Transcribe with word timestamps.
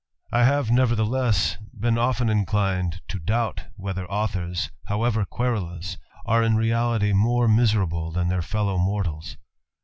I 0.31 0.45
have 0.45 0.71
nevertheless, 0.71 1.59
been 1.79 1.99
often 1.99 2.27
inclined 2.27 3.01
to 3.07 3.19
doubt, 3.19 3.65
whether 3.75 4.09
authors, 4.09 4.71
however 4.87 5.25
querulous, 5.25 5.99
are 6.25 6.41
in 6.41 6.55
reality 6.55 7.13
more 7.13 7.47
miserable 7.47 8.11
than 8.11 8.27
their 8.27 8.41
fellow 8.41 8.79
mortals. 8.79 9.37